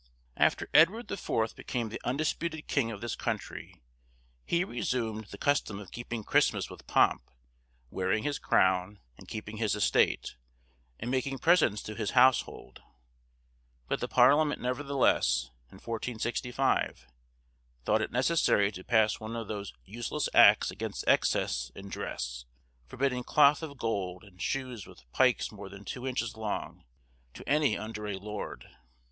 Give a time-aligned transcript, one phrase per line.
[0.35, 3.83] After Edward the Fourth became the undisputed king of this country,
[4.43, 7.29] he resumed the custom of keeping Christmas with pomp,
[7.91, 10.37] wearing his crown, and keeping his estate,
[10.99, 12.81] and making presents to his household;
[13.87, 17.05] but the parliament nevertheless, in 1465,
[17.85, 22.45] thought it necessary to pass one of those useless acts against excess in dress,
[22.87, 26.85] forbidding cloth of gold, and shoes with pikes more than two inches long,
[27.35, 28.67] to any under a lord.